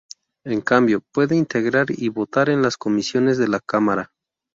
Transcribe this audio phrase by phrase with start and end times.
[0.43, 4.09] En cambio, puede integrar y votar en las comisiones de la Cámara.